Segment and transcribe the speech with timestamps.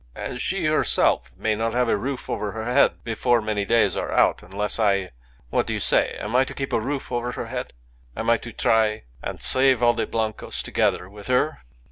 [0.15, 4.11] "And she herself may not have a roof over her head before many days are
[4.11, 5.11] out, unless I...
[5.51, 6.17] What do you say?
[6.19, 7.73] Am I to keep a roof over her head?
[8.17, 11.59] Am I to try and save all the Blancos together with her?"